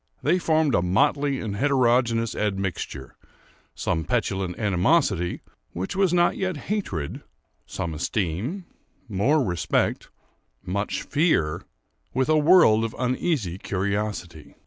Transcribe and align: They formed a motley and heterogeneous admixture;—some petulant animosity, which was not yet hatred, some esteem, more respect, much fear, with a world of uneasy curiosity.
They 0.23 0.39
formed 0.39 0.73
a 0.73 0.81
motley 0.81 1.39
and 1.41 1.55
heterogeneous 1.55 2.33
admixture;—some 2.33 4.05
petulant 4.05 4.57
animosity, 4.57 5.41
which 5.73 5.95
was 5.95 6.11
not 6.11 6.35
yet 6.35 6.57
hatred, 6.73 7.21
some 7.67 7.93
esteem, 7.93 8.65
more 9.07 9.43
respect, 9.43 10.09
much 10.65 11.03
fear, 11.03 11.65
with 12.15 12.29
a 12.29 12.37
world 12.39 12.83
of 12.83 12.95
uneasy 12.97 13.59
curiosity. 13.59 14.55